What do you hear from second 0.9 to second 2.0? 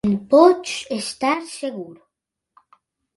estar segur.